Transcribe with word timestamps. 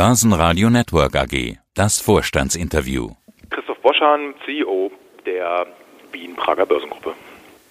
Börsenradio 0.00 0.70
Network 0.70 1.14
AG. 1.14 1.58
Das 1.74 2.00
Vorstandsinterview. 2.00 3.10
Christoph 3.50 3.78
Boschan, 3.82 4.32
CEO 4.46 4.90
der 5.26 5.66
Wien 6.10 6.34
Prager 6.36 6.64
Börsengruppe. 6.64 7.12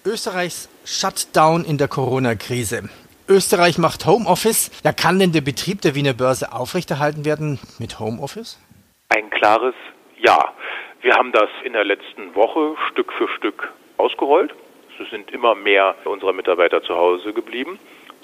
Österreichs 0.06 0.68
Shutdown 0.84 1.64
in 1.64 1.76
der 1.76 1.88
Corona-Krise. 1.88 2.88
Österreich 3.28 3.78
macht 3.78 4.06
Homeoffice. 4.06 4.70
Ja, 4.84 4.92
kann 4.92 5.18
denn 5.18 5.32
der 5.32 5.40
Betrieb 5.40 5.80
der 5.80 5.96
Wiener 5.96 6.12
Börse 6.12 6.52
aufrechterhalten 6.52 7.24
werden 7.24 7.58
mit 7.80 7.98
Homeoffice? 7.98 8.60
Ein 9.08 9.28
klares 9.30 9.74
Ja. 10.16 10.54
Wir 11.00 11.14
haben 11.14 11.32
das 11.32 11.50
in 11.64 11.72
der 11.72 11.84
letzten 11.84 12.36
Woche 12.36 12.76
Stück 12.92 13.12
für 13.12 13.26
Stück 13.38 13.72
ausgerollt. 13.96 14.54
Es 15.02 15.10
sind 15.10 15.32
immer 15.32 15.56
mehr 15.56 15.96
unserer 16.04 16.32
Mitarbeiter 16.32 16.80
zu 16.84 16.94
Hause 16.94 17.32
geblieben, 17.32 17.80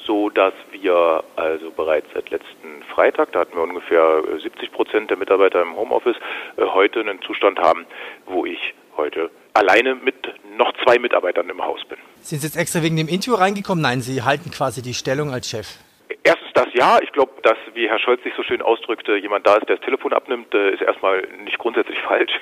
so 0.06 0.30
dass 0.30 0.54
wir 0.70 1.24
also 1.36 1.70
bereits 1.70 2.06
seit 2.14 2.30
letzten 2.30 2.82
Freitag, 2.94 3.32
da 3.32 3.40
hatten 3.40 3.56
wir 3.56 3.62
ungefähr 3.62 4.22
70 4.42 4.72
Prozent 4.72 5.10
der 5.10 5.16
Mitarbeiter 5.16 5.62
im 5.62 5.76
Homeoffice, 5.76 6.16
äh, 6.56 6.62
heute 6.64 7.00
einen 7.00 7.20
Zustand 7.22 7.58
haben, 7.58 7.86
wo 8.26 8.46
ich 8.46 8.74
heute 8.96 9.30
alleine 9.52 9.94
mit 9.94 10.14
noch 10.56 10.72
zwei 10.84 10.98
Mitarbeitern 10.98 11.48
im 11.48 11.62
Haus 11.62 11.84
bin. 11.88 11.98
Sind 12.20 12.40
Sie 12.40 12.46
jetzt 12.46 12.56
extra 12.56 12.82
wegen 12.82 12.96
dem 12.96 13.08
Interview 13.08 13.34
reingekommen? 13.34 13.82
Nein, 13.82 14.00
Sie 14.00 14.22
halten 14.22 14.50
quasi 14.50 14.82
die 14.82 14.94
Stellung 14.94 15.30
als 15.30 15.48
Chef. 15.48 15.78
Erstens 16.22 16.52
das 16.54 16.66
ja. 16.72 16.98
Ich 17.02 17.12
glaube, 17.12 17.32
dass, 17.42 17.56
wie 17.74 17.88
Herr 17.88 17.98
Scholz 17.98 18.22
sich 18.22 18.34
so 18.36 18.42
schön 18.42 18.62
ausdrückte, 18.62 19.16
jemand 19.16 19.46
da 19.46 19.56
ist, 19.56 19.68
der 19.68 19.76
das 19.76 19.84
Telefon 19.84 20.12
abnimmt, 20.12 20.54
äh, 20.54 20.70
ist 20.70 20.82
erstmal 20.82 21.26
nicht 21.44 21.58
grundsätzlich 21.58 21.98
falsch. 22.08 22.32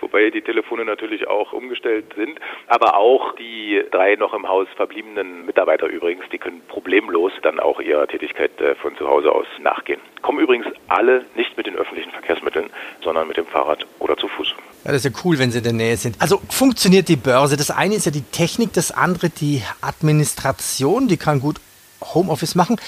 Wobei 0.00 0.30
die 0.30 0.42
Telefone 0.42 0.84
natürlich 0.84 1.26
auch 1.26 1.52
umgestellt 1.52 2.12
sind. 2.16 2.38
Aber 2.66 2.96
auch 2.96 3.34
die 3.36 3.82
drei 3.90 4.16
noch 4.16 4.34
im 4.34 4.48
Haus 4.48 4.68
verbliebenen 4.76 5.46
Mitarbeiter 5.46 5.86
übrigens, 5.86 6.24
die 6.30 6.38
können 6.38 6.60
problemlos 6.68 7.32
dann 7.42 7.60
auch 7.60 7.80
ihrer 7.80 8.06
Tätigkeit 8.06 8.60
äh, 8.60 8.74
von 8.74 8.96
zu 8.96 9.08
Hause 9.08 9.32
aus 9.32 9.46
nachgehen. 9.60 10.00
Kommen 10.22 10.40
übrigens 10.40 10.66
alle 10.88 11.24
nicht 11.34 11.56
mit 11.56 11.66
den 11.66 11.76
öffentlichen 11.76 12.10
Verkehrsmitteln, 12.10 12.70
sondern 13.02 13.28
mit 13.28 13.36
dem 13.36 13.46
Fahrrad 13.46 13.86
oder 13.98 14.16
zu 14.16 14.28
Fuß. 14.28 14.54
Ja, 14.84 14.92
das 14.92 15.04
ist 15.04 15.14
ja 15.14 15.20
cool, 15.24 15.38
wenn 15.38 15.50
sie 15.50 15.58
in 15.58 15.64
der 15.64 15.72
Nähe 15.72 15.96
sind. 15.96 16.16
Also 16.20 16.40
funktioniert 16.48 17.08
die 17.08 17.16
Börse. 17.16 17.56
Das 17.56 17.70
eine 17.70 17.94
ist 17.94 18.06
ja 18.06 18.12
die 18.12 18.22
Technik, 18.22 18.72
das 18.72 18.92
andere 18.92 19.28
die 19.30 19.62
Administration. 19.80 21.08
Die 21.08 21.16
kann 21.16 21.40
gut 21.40 21.56
Homeoffice 22.02 22.54
machen. 22.54 22.80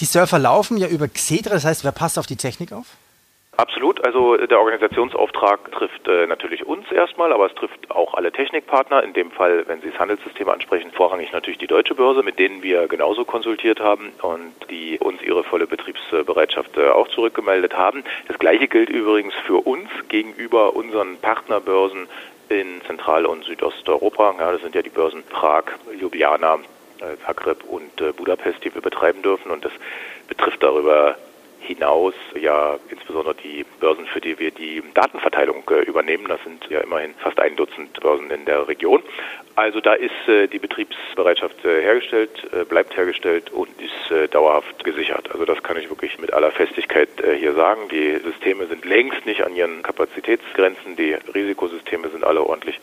Die 0.00 0.04
Surfer 0.06 0.38
laufen 0.38 0.76
ja 0.76 0.88
über 0.88 1.08
Xetra, 1.08 1.54
das 1.54 1.64
heißt, 1.64 1.84
wer 1.84 1.92
passt 1.92 2.18
auf 2.18 2.26
die 2.26 2.36
Technik 2.36 2.72
auf? 2.72 2.86
Absolut. 3.56 4.04
Also 4.04 4.36
der 4.36 4.58
Organisationsauftrag 4.58 5.70
trifft 5.70 6.08
äh, 6.08 6.26
natürlich 6.26 6.66
uns 6.66 6.90
erstmal, 6.90 7.32
aber 7.32 7.46
es 7.46 7.54
trifft 7.54 7.90
auch 7.90 8.14
alle 8.14 8.32
Technikpartner. 8.32 9.02
In 9.04 9.12
dem 9.12 9.30
Fall, 9.30 9.64
wenn 9.68 9.80
Sie 9.80 9.90
das 9.90 9.98
Handelssystem 10.00 10.48
ansprechen, 10.48 10.90
vorrangig 10.90 11.30
natürlich 11.32 11.58
die 11.58 11.68
Deutsche 11.68 11.94
Börse, 11.94 12.22
mit 12.24 12.38
denen 12.38 12.62
wir 12.62 12.88
genauso 12.88 13.24
konsultiert 13.24 13.78
haben 13.78 14.12
und 14.22 14.54
die 14.70 14.98
uns 14.98 15.22
ihre 15.22 15.44
volle 15.44 15.68
Betriebsbereitschaft 15.68 16.76
äh, 16.76 16.88
auch 16.88 17.06
zurückgemeldet 17.08 17.74
haben. 17.76 18.02
Das 18.26 18.38
gleiche 18.38 18.66
gilt 18.66 18.90
übrigens 18.90 19.34
für 19.46 19.64
uns 19.64 19.88
gegenüber 20.08 20.74
unseren 20.74 21.16
Partnerbörsen 21.18 22.08
in 22.48 22.82
Zentral- 22.86 23.26
und 23.26 23.44
Südosteuropa. 23.44 24.34
Ja, 24.38 24.52
das 24.52 24.62
sind 24.62 24.74
ja 24.74 24.82
die 24.82 24.90
Börsen 24.90 25.22
Prag, 25.22 25.64
Ljubljana, 25.98 26.56
äh, 26.56 26.58
Zagreb 27.24 27.64
und 27.64 28.00
äh, 28.00 28.12
Budapest, 28.12 28.64
die 28.64 28.74
wir 28.74 28.82
betreiben 28.82 29.22
dürfen. 29.22 29.50
Und 29.50 29.64
das 29.64 29.72
betrifft 30.28 30.62
darüber 30.62 31.16
hinaus 31.64 32.14
ja 32.38 32.78
insbesondere 32.90 33.34
die 33.34 33.64
Börsen, 33.80 34.06
für 34.06 34.20
die 34.20 34.38
wir 34.38 34.50
die 34.50 34.82
Datenverteilung 34.94 35.64
äh, 35.70 35.82
übernehmen. 35.82 36.26
Das 36.28 36.42
sind 36.44 36.66
ja 36.68 36.80
immerhin 36.80 37.14
fast 37.18 37.40
ein 37.40 37.56
Dutzend 37.56 37.98
Börsen 38.00 38.30
in 38.30 38.44
der 38.44 38.68
Region. 38.68 39.02
Also 39.56 39.80
da 39.80 39.94
ist 39.94 40.28
äh, 40.28 40.46
die 40.46 40.58
Betriebsbereitschaft 40.58 41.64
äh, 41.64 41.80
hergestellt, 41.80 42.30
bleibt 42.68 42.96
hergestellt 42.96 43.50
und 43.50 43.70
ist 43.80 44.34
dauerhaft 44.34 44.84
gesichert. 44.84 45.30
Also 45.32 45.44
das 45.44 45.62
kann 45.62 45.76
ich 45.76 45.88
wirklich 45.88 46.18
mit 46.18 46.32
aller 46.32 46.50
Festigkeit 46.50 47.08
hier 47.38 47.54
sagen. 47.54 47.88
Die 47.90 48.18
Systeme 48.18 48.66
sind 48.66 48.84
längst 48.84 49.24
nicht 49.26 49.42
an 49.42 49.54
ihren 49.54 49.82
Kapazitätsgrenzen. 49.82 50.96
Die 50.96 51.14
Risikosysteme 51.34 52.08
sind 52.08 52.24
alle 52.24 52.42
ordentlich 52.42 52.78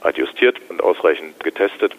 adjustiert 0.00 0.60
und 0.68 0.82
ausreichend 0.82 1.42
getestet. 1.42 1.94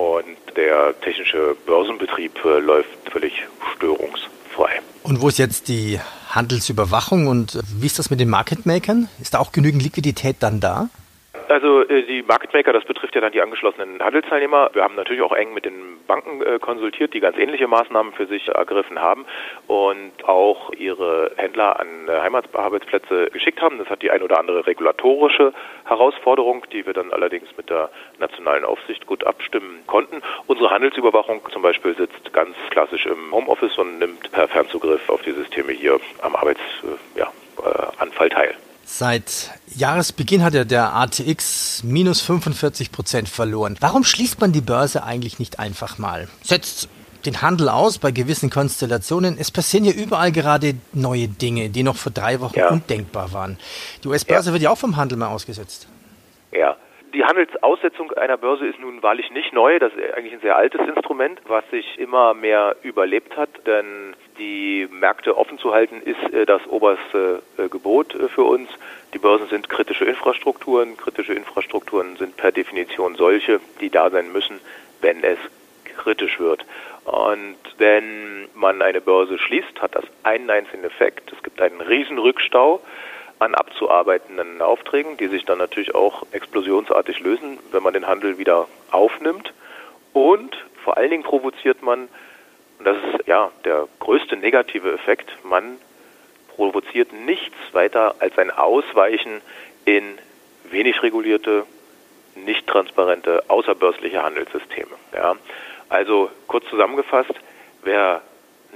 Und 0.00 0.56
der 0.56 0.98
technische 1.02 1.54
Börsenbetrieb 1.66 2.32
läuft 2.42 2.88
völlig 3.12 3.34
störungsfrei. 3.74 4.80
Und 5.02 5.20
wo 5.20 5.28
ist 5.28 5.38
jetzt 5.38 5.68
die 5.68 6.00
Handelsüberwachung 6.30 7.26
und 7.26 7.58
wie 7.78 7.84
ist 7.84 7.98
das 7.98 8.08
mit 8.08 8.18
den 8.18 8.30
Market 8.30 8.64
Makern? 8.64 9.10
Ist 9.20 9.34
da 9.34 9.40
auch 9.40 9.52
genügend 9.52 9.82
Liquidität 9.82 10.36
dann 10.40 10.58
da? 10.58 10.88
Also 11.50 11.82
äh, 11.82 12.04
die 12.04 12.22
Market 12.22 12.54
Maker, 12.54 12.72
das 12.72 12.84
betrifft 12.84 13.16
ja 13.16 13.20
dann 13.20 13.32
die 13.32 13.42
angeschlossenen 13.42 14.00
Handelsteilnehmer. 14.00 14.70
Wir 14.72 14.84
haben 14.84 14.94
natürlich 14.94 15.20
auch 15.20 15.32
eng 15.32 15.52
mit 15.52 15.64
den 15.64 15.98
Banken 16.06 16.40
äh, 16.42 16.60
konsultiert, 16.60 17.12
die 17.12 17.18
ganz 17.18 17.36
ähnliche 17.38 17.66
Maßnahmen 17.66 18.12
für 18.12 18.26
sich 18.26 18.46
ergriffen 18.46 19.00
haben 19.00 19.26
und 19.66 20.12
auch 20.28 20.72
ihre 20.74 21.32
Händler 21.36 21.80
an 21.80 21.88
äh, 22.06 22.20
Heimatarbeitsplätze 22.20 23.30
geschickt 23.32 23.60
haben. 23.60 23.78
Das 23.78 23.90
hat 23.90 24.00
die 24.02 24.12
ein 24.12 24.22
oder 24.22 24.38
andere 24.38 24.64
regulatorische 24.64 25.52
Herausforderung, 25.86 26.64
die 26.72 26.86
wir 26.86 26.92
dann 26.92 27.12
allerdings 27.12 27.48
mit 27.56 27.68
der 27.68 27.90
nationalen 28.20 28.64
Aufsicht 28.64 29.06
gut 29.06 29.24
abstimmen 29.24 29.80
konnten. 29.88 30.22
Unsere 30.46 30.70
Handelsüberwachung 30.70 31.42
zum 31.50 31.62
Beispiel 31.62 31.96
sitzt 31.96 32.32
ganz 32.32 32.54
klassisch 32.70 33.06
im 33.06 33.32
Homeoffice 33.32 33.76
und 33.76 33.98
nimmt 33.98 34.30
per 34.30 34.46
Fernzugriff 34.46 35.10
auf 35.10 35.22
die 35.22 35.32
Systeme 35.32 35.72
hier 35.72 35.98
am 36.22 36.36
Arbeitsanfall 36.36 36.98
ja, 37.16 38.34
teil. 38.36 38.54
Seit 38.92 39.52
Jahresbeginn 39.76 40.42
hat 40.42 40.52
ja 40.52 40.64
der 40.64 40.92
ATX 40.94 41.84
minus 41.84 42.20
45 42.22 42.90
Prozent 42.90 43.28
verloren. 43.28 43.76
Warum 43.80 44.02
schließt 44.02 44.40
man 44.40 44.52
die 44.52 44.60
Börse 44.60 45.04
eigentlich 45.04 45.38
nicht 45.38 45.60
einfach 45.60 45.98
mal? 45.98 46.26
Setzt 46.42 46.90
den 47.24 47.40
Handel 47.40 47.68
aus 47.68 47.98
bei 47.98 48.10
gewissen 48.10 48.50
Konstellationen. 48.50 49.36
Es 49.38 49.52
passieren 49.52 49.84
ja 49.84 49.92
überall 49.92 50.32
gerade 50.32 50.74
neue 50.92 51.28
Dinge, 51.28 51.70
die 51.70 51.84
noch 51.84 51.94
vor 51.94 52.10
drei 52.12 52.40
Wochen 52.40 52.58
ja. 52.58 52.68
undenkbar 52.68 53.32
waren. 53.32 53.58
Die 54.02 54.08
US-Börse 54.08 54.50
ja. 54.50 54.52
wird 54.54 54.62
ja 54.64 54.70
auch 54.70 54.78
vom 54.78 54.96
Handel 54.96 55.16
mal 55.16 55.28
ausgesetzt. 55.28 55.88
Ja, 56.50 56.76
die 57.14 57.24
Handelsaussetzung 57.24 58.12
einer 58.12 58.36
Börse 58.36 58.66
ist 58.66 58.80
nun 58.80 59.02
wahrlich 59.02 59.30
nicht 59.30 59.52
neu. 59.52 59.78
Das 59.78 59.92
ist 59.92 60.14
eigentlich 60.14 60.34
ein 60.34 60.40
sehr 60.40 60.56
altes 60.56 60.80
Instrument, 60.80 61.40
was 61.46 61.64
sich 61.70 61.96
immer 61.98 62.34
mehr 62.34 62.76
überlebt 62.82 63.36
hat. 63.36 63.50
Denn 63.66 64.14
die 64.40 64.88
Märkte 64.90 65.36
offen 65.36 65.58
zu 65.58 65.72
halten, 65.72 66.02
ist 66.02 66.32
äh, 66.32 66.46
das 66.46 66.66
oberste 66.66 67.42
äh, 67.58 67.68
Gebot 67.68 68.14
äh, 68.14 68.28
für 68.28 68.44
uns. 68.44 68.68
Die 69.14 69.18
Börsen 69.18 69.48
sind 69.48 69.68
kritische 69.68 70.04
Infrastrukturen. 70.04 70.96
Kritische 70.96 71.34
Infrastrukturen 71.34 72.16
sind 72.16 72.36
per 72.36 72.50
Definition 72.50 73.14
solche, 73.14 73.60
die 73.80 73.90
da 73.90 74.10
sein 74.10 74.32
müssen, 74.32 74.58
wenn 75.00 75.22
es 75.22 75.38
kritisch 75.96 76.40
wird. 76.40 76.64
Und 77.04 77.58
wenn 77.78 78.48
man 78.54 78.82
eine 78.82 79.00
Börse 79.00 79.38
schließt, 79.38 79.80
hat 79.80 79.94
das 79.94 80.04
einen 80.22 80.50
einzigen 80.50 80.84
Effekt. 80.84 81.32
Es 81.32 81.42
gibt 81.42 81.60
einen 81.60 81.80
Riesenrückstau 81.80 82.80
an 83.38 83.54
abzuarbeitenden 83.54 84.60
Aufträgen, 84.60 85.16
die 85.16 85.28
sich 85.28 85.44
dann 85.44 85.58
natürlich 85.58 85.94
auch 85.94 86.24
explosionsartig 86.32 87.20
lösen, 87.20 87.58
wenn 87.72 87.82
man 87.82 87.94
den 87.94 88.06
Handel 88.06 88.38
wieder 88.38 88.68
aufnimmt. 88.90 89.52
Und 90.12 90.56
vor 90.84 90.96
allen 90.96 91.10
Dingen 91.10 91.22
provoziert 91.22 91.82
man, 91.82 92.08
und 92.80 92.86
das 92.86 92.96
ist 92.96 93.28
ja 93.28 93.50
der 93.66 93.86
größte 93.98 94.38
negative 94.38 94.90
Effekt, 94.92 95.30
man 95.44 95.76
provoziert 96.56 97.12
nichts 97.12 97.56
weiter 97.72 98.14
als 98.20 98.38
ein 98.38 98.50
Ausweichen 98.50 99.42
in 99.84 100.18
wenig 100.70 101.02
regulierte, 101.02 101.66
nicht 102.34 102.66
transparente, 102.66 103.44
außerbörsliche 103.48 104.22
Handelssysteme. 104.22 104.96
Ja. 105.12 105.36
Also 105.90 106.30
kurz 106.46 106.64
zusammengefasst, 106.70 107.34
wer 107.82 108.22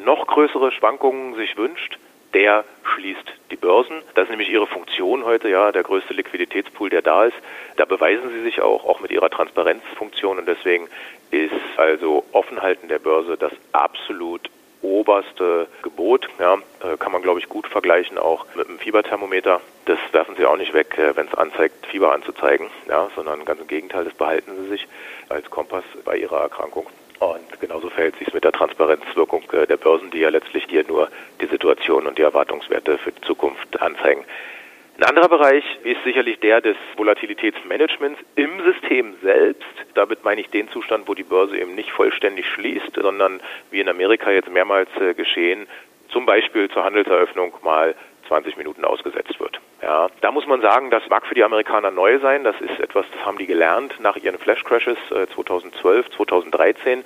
noch 0.04 0.26
größere 0.26 0.70
Schwankungen 0.72 1.34
sich 1.36 1.56
wünscht, 1.56 1.98
der 2.34 2.64
schließt 2.94 3.32
die 3.50 3.56
Börsen. 3.56 4.02
Das 4.14 4.24
ist 4.24 4.30
nämlich 4.30 4.50
ihre 4.50 4.66
Funktion 4.66 5.24
heute, 5.24 5.48
ja, 5.48 5.72
der 5.72 5.82
größte 5.82 6.12
Liquiditätspool, 6.12 6.90
der 6.90 7.02
da 7.02 7.24
ist. 7.24 7.36
Da 7.76 7.84
beweisen 7.84 8.30
sie 8.30 8.42
sich 8.42 8.60
auch, 8.60 8.84
auch 8.84 9.00
mit 9.00 9.10
ihrer 9.10 9.30
Transparenzfunktion 9.30 10.38
und 10.38 10.46
deswegen 10.46 10.88
ist 11.30 11.52
also 11.76 12.24
Offenhalten 12.32 12.88
der 12.88 12.98
Börse 12.98 13.36
das 13.36 13.52
absolut 13.72 14.50
oberste 14.82 15.66
Gebot. 15.82 16.28
Ja, 16.38 16.54
äh, 16.54 16.96
kann 16.98 17.12
man, 17.12 17.22
glaube 17.22 17.40
ich, 17.40 17.48
gut 17.48 17.66
vergleichen 17.66 18.18
auch 18.18 18.44
mit 18.54 18.68
einem 18.68 18.78
Fieberthermometer. 18.78 19.60
Das 19.86 19.98
werfen 20.12 20.36
Sie 20.36 20.44
auch 20.44 20.56
nicht 20.56 20.74
weg, 20.74 20.98
äh, 20.98 21.16
wenn 21.16 21.26
es 21.26 21.34
anzeigt, 21.34 21.86
Fieber 21.86 22.12
anzuzeigen, 22.12 22.68
ja, 22.88 23.08
sondern 23.16 23.44
ganz 23.44 23.60
im 23.60 23.66
Gegenteil, 23.66 24.04
das 24.04 24.14
behalten 24.14 24.52
Sie 24.56 24.68
sich 24.68 24.86
als 25.28 25.48
Kompass 25.50 25.84
bei 26.04 26.18
Ihrer 26.18 26.40
Erkrankung. 26.42 26.86
Und 27.20 27.60
genauso 27.60 27.88
verhält 27.90 28.16
sich 28.16 28.28
es 28.28 28.34
mit 28.34 28.44
der 28.44 28.52
Transparenzwirkung 28.52 29.44
äh, 29.52 29.66
der 29.66 29.76
Börsen, 29.76 30.10
die 30.10 30.18
ja 30.18 30.28
letztlich 30.28 30.66
hier 30.68 30.84
nur 30.86 31.08
Situation 31.64 32.06
und 32.06 32.18
die 32.18 32.22
Erwartungswerte 32.22 32.98
für 32.98 33.12
die 33.12 33.22
Zukunft 33.22 33.80
anzeigen. 33.80 34.24
Ein 34.98 35.04
anderer 35.04 35.28
Bereich 35.28 35.64
ist 35.82 36.04
sicherlich 36.04 36.38
der 36.38 36.60
des 36.60 36.76
Volatilitätsmanagements 36.96 38.20
im 38.36 38.62
System 38.62 39.14
selbst. 39.22 39.64
Damit 39.94 40.24
meine 40.24 40.42
ich 40.42 40.50
den 40.50 40.68
Zustand, 40.68 41.08
wo 41.08 41.14
die 41.14 41.24
Börse 41.24 41.58
eben 41.58 41.74
nicht 41.74 41.90
vollständig 41.90 42.46
schließt, 42.48 42.94
sondern 42.94 43.40
wie 43.70 43.80
in 43.80 43.88
Amerika 43.88 44.30
jetzt 44.30 44.50
mehrmals 44.50 44.88
äh, 45.00 45.14
geschehen, 45.14 45.66
zum 46.10 46.26
Beispiel 46.26 46.70
zur 46.70 46.84
Handelseröffnung 46.84 47.54
mal 47.64 47.96
20 48.28 48.56
Minuten 48.56 48.84
ausgesetzt 48.84 49.40
wird. 49.40 49.58
Ja, 49.82 50.08
da 50.20 50.30
muss 50.30 50.46
man 50.46 50.60
sagen, 50.60 50.90
das 50.90 51.08
mag 51.08 51.26
für 51.26 51.34
die 51.34 51.42
Amerikaner 51.42 51.90
neu 51.90 52.20
sein. 52.20 52.44
Das 52.44 52.60
ist 52.60 52.78
etwas, 52.78 53.06
das 53.12 53.26
haben 53.26 53.38
die 53.38 53.46
gelernt 53.46 53.94
nach 54.00 54.16
ihren 54.16 54.38
Flash 54.38 54.62
Crashes 54.62 54.98
2012, 55.08 56.06
äh, 56.06 56.10
2013. 56.10 57.04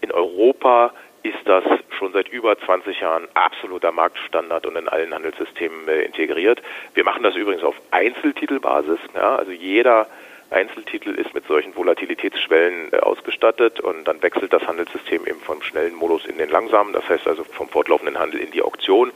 In 0.00 0.10
Europa 0.10 0.92
ist 1.28 1.46
das 1.46 1.64
schon 1.98 2.12
seit 2.12 2.28
über 2.28 2.58
20 2.58 3.00
Jahren 3.00 3.26
absoluter 3.34 3.92
Marktstandard 3.92 4.66
und 4.66 4.76
in 4.76 4.88
allen 4.88 5.14
Handelssystemen 5.14 5.88
äh, 5.88 6.02
integriert. 6.02 6.62
Wir 6.94 7.04
machen 7.04 7.22
das 7.22 7.34
übrigens 7.34 7.62
auf 7.62 7.74
Einzeltitelbasis. 7.90 8.98
Ja, 9.14 9.36
also 9.36 9.52
jeder 9.52 10.06
Einzeltitel 10.50 11.10
ist 11.10 11.34
mit 11.34 11.46
solchen 11.46 11.74
Volatilitätsschwellen 11.74 12.92
äh, 12.92 12.98
ausgestattet 12.98 13.80
und 13.80 14.04
dann 14.04 14.22
wechselt 14.22 14.52
das 14.52 14.66
Handelssystem 14.66 15.26
eben 15.26 15.40
vom 15.40 15.62
schnellen 15.62 15.94
Modus 15.94 16.24
in 16.26 16.38
den 16.38 16.50
langsamen, 16.50 16.92
das 16.92 17.08
heißt 17.08 17.26
also 17.26 17.44
vom 17.44 17.68
fortlaufenden 17.68 18.18
Handel 18.18 18.40
in 18.40 18.50
die 18.52 18.62
Auktion 18.62 19.12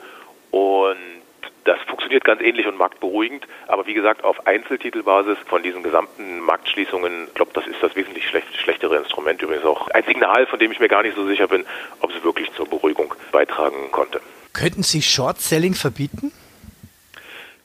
und 0.50 1.19
das 1.64 1.78
funktioniert 1.86 2.24
ganz 2.24 2.40
ähnlich 2.40 2.66
und 2.66 2.76
marktberuhigend, 2.78 3.46
aber 3.68 3.86
wie 3.86 3.94
gesagt 3.94 4.24
auf 4.24 4.46
Einzeltitelbasis 4.46 5.38
von 5.46 5.62
diesen 5.62 5.82
gesamten 5.82 6.40
Marktschließungen, 6.40 7.28
ich 7.28 7.34
glaube, 7.34 7.52
das 7.54 7.66
ist 7.66 7.82
das 7.82 7.94
wesentlich 7.96 8.26
schlecht, 8.28 8.54
schlechtere 8.56 8.96
Instrument, 8.96 9.40
übrigens 9.42 9.64
auch 9.64 9.88
ein 9.88 10.04
Signal, 10.04 10.46
von 10.46 10.58
dem 10.58 10.72
ich 10.72 10.80
mir 10.80 10.88
gar 10.88 11.02
nicht 11.02 11.16
so 11.16 11.26
sicher 11.26 11.48
bin, 11.48 11.64
ob 12.00 12.10
es 12.10 12.22
wirklich 12.24 12.50
zur 12.52 12.68
Beruhigung 12.68 13.14
beitragen 13.32 13.90
konnte. 13.90 14.20
Könnten 14.52 14.82
Sie 14.82 15.02
Short-Selling 15.02 15.74
verbieten? 15.74 16.32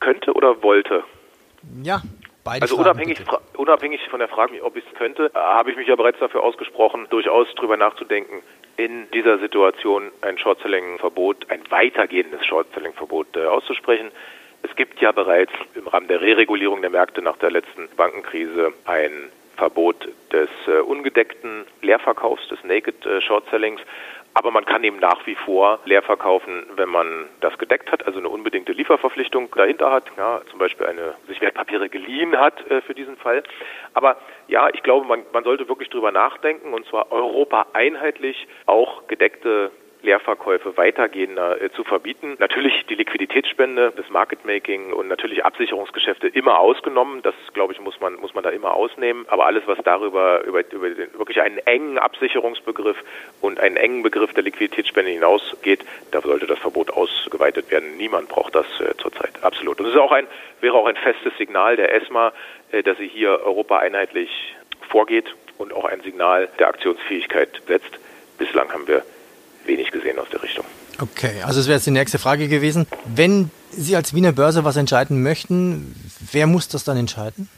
Könnte 0.00 0.32
oder 0.32 0.62
wollte? 0.62 1.02
Ja, 1.82 2.02
Beide 2.46 2.62
also 2.62 2.76
unabhängig, 2.76 3.18
unabhängig 3.56 4.00
von 4.08 4.20
der 4.20 4.28
Frage, 4.28 4.62
ob 4.62 4.76
ich 4.76 4.84
es 4.86 4.96
könnte, 4.96 5.32
habe 5.34 5.72
ich 5.72 5.76
mich 5.76 5.88
ja 5.88 5.96
bereits 5.96 6.20
dafür 6.20 6.44
ausgesprochen, 6.44 7.08
durchaus 7.10 7.48
darüber 7.56 7.76
nachzudenken, 7.76 8.40
in 8.76 9.10
dieser 9.12 9.38
Situation 9.38 10.10
ein 10.20 10.38
Short-Selling-Verbot, 10.38 11.50
ein 11.50 11.62
weitergehendes 11.70 12.44
Short-Selling-Verbot 12.44 13.36
äh, 13.36 13.46
auszusprechen. 13.46 14.10
Es 14.62 14.74
gibt 14.76 15.00
ja 15.00 15.12
bereits 15.12 15.52
im 15.74 15.86
Rahmen 15.86 16.08
der 16.08 16.20
Reregulierung 16.20 16.80
der 16.80 16.90
Märkte 16.90 17.22
nach 17.22 17.36
der 17.38 17.50
letzten 17.50 17.88
Bankenkrise 17.96 18.72
ein 18.84 19.30
Verbot 19.56 20.08
des 20.32 20.48
äh, 20.66 20.80
ungedeckten 20.80 21.64
Leerverkaufs, 21.82 22.48
des 22.48 22.62
Naked 22.64 23.06
äh, 23.06 23.20
Short 23.20 23.48
Sellings. 23.50 23.80
Aber 24.36 24.50
man 24.50 24.66
kann 24.66 24.84
eben 24.84 24.98
nach 24.98 25.26
wie 25.26 25.34
vor 25.34 25.78
leer 25.86 26.02
verkaufen, 26.02 26.66
wenn 26.76 26.90
man 26.90 27.24
das 27.40 27.56
gedeckt 27.56 27.90
hat, 27.90 28.06
also 28.06 28.18
eine 28.18 28.28
unbedingte 28.28 28.72
Lieferverpflichtung 28.72 29.48
dahinter 29.56 29.90
hat, 29.90 30.04
ja, 30.18 30.42
zum 30.50 30.58
Beispiel 30.58 30.84
eine 30.84 31.14
sich 31.26 31.40
Wertpapiere 31.40 31.88
geliehen 31.88 32.36
hat 32.36 32.70
äh, 32.70 32.82
für 32.82 32.92
diesen 32.92 33.16
Fall. 33.16 33.42
Aber 33.94 34.18
ja, 34.46 34.68
ich 34.74 34.82
glaube, 34.82 35.06
man, 35.06 35.22
man 35.32 35.42
sollte 35.42 35.70
wirklich 35.70 35.88
drüber 35.88 36.12
nachdenken 36.12 36.74
und 36.74 36.84
zwar 36.84 37.10
Europa 37.12 37.68
einheitlich 37.72 38.46
auch 38.66 39.06
gedeckte 39.06 39.70
Leerverkäufe 40.06 40.76
weitergehender 40.76 41.60
äh, 41.60 41.70
zu 41.70 41.84
verbieten. 41.84 42.36
Natürlich 42.38 42.86
die 42.88 42.94
Liquiditätsspende, 42.94 43.92
das 43.94 44.08
Marketmaking 44.08 44.92
und 44.92 45.08
natürlich 45.08 45.44
Absicherungsgeschäfte 45.44 46.28
immer 46.28 46.58
ausgenommen. 46.58 47.22
Das, 47.22 47.34
glaube 47.52 47.74
ich, 47.74 47.80
muss 47.80 48.00
man, 48.00 48.14
muss 48.14 48.32
man 48.32 48.44
da 48.44 48.50
immer 48.50 48.72
ausnehmen. 48.72 49.26
Aber 49.28 49.46
alles, 49.46 49.64
was 49.66 49.78
darüber, 49.84 50.42
über, 50.44 50.60
über 50.72 50.88
den, 50.88 51.12
wirklich 51.18 51.42
einen 51.42 51.58
engen 51.58 51.98
Absicherungsbegriff 51.98 52.96
und 53.40 53.60
einen 53.60 53.76
engen 53.76 54.02
Begriff 54.02 54.32
der 54.32 54.44
Liquiditätsspende 54.44 55.10
hinausgeht, 55.10 55.84
da 56.12 56.22
sollte 56.22 56.46
das 56.46 56.58
Verbot 56.60 56.90
ausgeweitet 56.90 57.70
werden. 57.70 57.96
Niemand 57.96 58.28
braucht 58.28 58.54
das 58.54 58.66
äh, 58.80 58.96
zurzeit. 58.96 59.42
Absolut. 59.42 59.80
Und 59.80 59.86
es 59.86 59.94
wäre 59.94 60.74
auch 60.74 60.86
ein 60.86 60.96
festes 60.96 61.36
Signal 61.36 61.76
der 61.76 61.92
ESMA, 61.94 62.32
äh, 62.70 62.82
dass 62.82 62.96
sie 62.96 63.08
hier 63.08 63.40
Europa 63.44 63.78
einheitlich 63.78 64.30
vorgeht 64.88 65.34
und 65.58 65.72
auch 65.72 65.84
ein 65.84 66.00
Signal 66.02 66.48
der 66.60 66.68
Aktionsfähigkeit 66.68 67.60
setzt. 67.66 67.98
Bislang 68.38 68.72
haben 68.72 68.86
wir 68.86 69.02
wenig 69.66 69.90
gesehen 69.90 70.18
aus 70.18 70.28
der 70.30 70.42
Richtung. 70.42 70.64
Okay, 71.00 71.42
also 71.44 71.60
das 71.60 71.66
wäre 71.66 71.76
jetzt 71.76 71.86
die 71.86 71.90
nächste 71.90 72.18
Frage 72.18 72.48
gewesen. 72.48 72.86
Wenn 73.04 73.50
Sie 73.70 73.96
als 73.96 74.14
Wiener 74.14 74.32
Börse 74.32 74.64
was 74.64 74.76
entscheiden 74.76 75.22
möchten, 75.22 75.94
wer 76.32 76.46
muss 76.46 76.68
das 76.68 76.84
dann 76.84 76.96
entscheiden? 76.96 77.48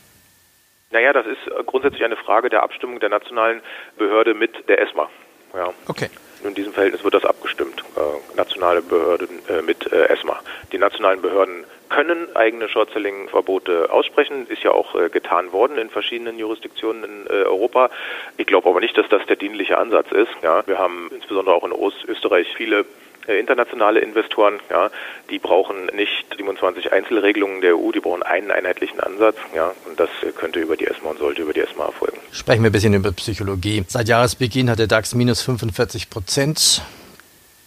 Naja, 0.90 1.12
das 1.12 1.26
ist 1.26 1.66
grundsätzlich 1.66 2.02
eine 2.02 2.16
Frage 2.16 2.48
der 2.48 2.62
Abstimmung 2.62 2.98
der 2.98 3.10
nationalen 3.10 3.60
Behörde 3.98 4.34
mit 4.34 4.68
der 4.68 4.80
ESMA. 4.82 5.08
Ja. 5.54 5.72
Okay. 5.86 6.08
In 6.44 6.54
diesem 6.54 6.72
Verhältnis 6.72 7.02
wird 7.04 7.14
das 7.14 7.24
abgestimmt. 7.24 7.82
Äh, 7.96 8.36
nationale 8.36 8.80
Behörden 8.80 9.40
äh, 9.48 9.60
mit 9.62 9.90
äh, 9.92 10.06
ESMA. 10.06 10.38
Die 10.72 10.78
nationalen 10.78 11.20
Behörden 11.20 11.64
können 11.98 12.36
eigene 12.36 12.68
Short-Selling-Verbote 12.68 13.90
aussprechen. 13.90 14.46
Ist 14.48 14.62
ja 14.62 14.70
auch 14.70 14.94
äh, 14.94 15.08
getan 15.08 15.50
worden 15.52 15.78
in 15.78 15.90
verschiedenen 15.90 16.38
Jurisdiktionen 16.38 17.02
in 17.02 17.26
äh, 17.26 17.42
Europa. 17.42 17.90
Ich 18.36 18.46
glaube 18.46 18.68
aber 18.68 18.78
nicht, 18.78 18.96
dass 18.96 19.08
das 19.08 19.26
der 19.26 19.34
dienliche 19.34 19.78
Ansatz 19.78 20.12
ist. 20.12 20.30
Ja, 20.42 20.64
wir 20.68 20.78
haben 20.78 21.10
insbesondere 21.12 21.56
auch 21.56 21.64
in 21.64 21.72
Österreich 22.06 22.46
viele 22.56 22.84
äh, 23.26 23.40
internationale 23.40 23.98
Investoren, 23.98 24.60
ja, 24.70 24.90
die 25.28 25.40
brauchen 25.40 25.86
nicht 25.86 26.24
27 26.36 26.92
Einzelregelungen 26.92 27.62
der 27.62 27.76
EU, 27.76 27.90
die 27.90 28.00
brauchen 28.00 28.22
einen 28.22 28.52
einheitlichen 28.52 29.00
Ansatz, 29.00 29.36
ja, 29.54 29.72
und 29.86 29.98
das 29.98 30.08
könnte 30.36 30.60
über 30.60 30.76
die 30.76 30.86
ESMA 30.86 31.10
und 31.10 31.18
sollte 31.18 31.42
über 31.42 31.52
die 31.52 31.60
ESMA 31.60 31.86
erfolgen. 31.86 32.18
Sprechen 32.30 32.62
wir 32.62 32.70
ein 32.70 32.72
bisschen 32.72 32.94
über 32.94 33.10
Psychologie. 33.10 33.82
Seit 33.88 34.08
Jahresbeginn 34.08 34.70
hat 34.70 34.78
der 34.78 34.86
DAX 34.86 35.16
minus 35.16 35.42
45 35.42 36.10
Prozent. 36.10 36.80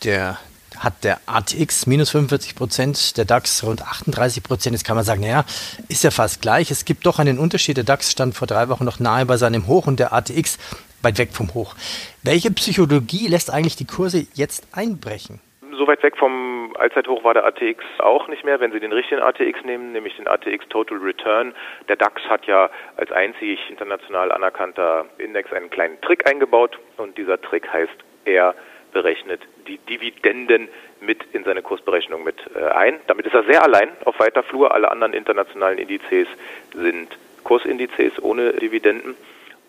Der 0.03 0.39
hat 0.79 1.03
der 1.03 1.19
ATX 1.25 1.87
minus 1.87 2.11
45 2.11 2.55
Prozent, 2.55 3.17
der 3.17 3.25
DAX 3.25 3.63
rund 3.63 3.81
38 3.81 4.43
Prozent. 4.43 4.73
Jetzt 4.73 4.85
kann 4.85 4.95
man 4.95 5.05
sagen, 5.05 5.21
naja, 5.21 5.43
ist 5.89 6.03
ja 6.03 6.11
fast 6.11 6.41
gleich. 6.41 6.71
Es 6.71 6.85
gibt 6.85 7.05
doch 7.05 7.19
einen 7.19 7.39
Unterschied. 7.39 7.77
Der 7.77 7.83
DAX 7.83 8.11
stand 8.11 8.35
vor 8.35 8.47
drei 8.47 8.69
Wochen 8.69 8.85
noch 8.85 8.99
nahe 8.99 9.25
bei 9.25 9.37
seinem 9.37 9.67
Hoch 9.67 9.87
und 9.87 9.99
der 9.99 10.13
ATX 10.13 10.57
weit 11.01 11.17
weg 11.17 11.29
vom 11.33 11.53
Hoch. 11.53 11.75
Welche 12.23 12.51
Psychologie 12.51 13.27
lässt 13.27 13.51
eigentlich 13.51 13.75
die 13.75 13.87
Kurse 13.87 14.25
jetzt 14.33 14.67
einbrechen? 14.75 15.39
So 15.77 15.87
weit 15.87 16.03
weg 16.03 16.15
vom 16.17 16.75
Allzeithoch 16.77 17.23
war 17.23 17.33
der 17.33 17.45
ATX 17.45 17.83
auch 17.99 18.27
nicht 18.27 18.43
mehr, 18.43 18.59
wenn 18.59 18.71
Sie 18.71 18.79
den 18.79 18.91
richtigen 18.91 19.21
ATX 19.21 19.63
nehmen, 19.63 19.93
nämlich 19.93 20.15
den 20.15 20.27
ATX 20.27 20.67
Total 20.69 20.97
Return. 20.97 21.53
Der 21.87 21.95
DAX 21.95 22.21
hat 22.29 22.45
ja 22.45 22.69
als 22.97 23.11
einzig 23.11 23.59
international 23.69 24.31
anerkannter 24.31 25.05
Index 25.17 25.51
einen 25.51 25.69
kleinen 25.69 25.99
Trick 26.01 26.29
eingebaut 26.29 26.77
und 26.97 27.17
dieser 27.17 27.41
Trick 27.41 27.67
heißt, 27.71 27.93
er 28.25 28.53
berechnet 28.91 29.41
die 29.67 29.77
Dividenden 29.77 30.69
mit 30.99 31.23
in 31.33 31.43
seine 31.43 31.61
Kursberechnung 31.61 32.23
mit 32.23 32.37
äh, 32.55 32.63
ein. 32.65 32.99
Damit 33.07 33.25
ist 33.25 33.33
er 33.33 33.43
sehr 33.43 33.63
allein 33.63 33.89
auf 34.05 34.19
weiter 34.19 34.43
Flur. 34.43 34.73
Alle 34.73 34.91
anderen 34.91 35.13
internationalen 35.13 35.77
Indizes 35.77 36.27
sind 36.73 37.17
Kursindizes 37.43 38.21
ohne 38.21 38.53
Dividenden. 38.53 39.15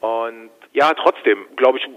Und 0.01 0.51
ja, 0.73 0.93
trotzdem, 0.95 1.47
glaube 1.57 1.79
ich, 1.79 1.89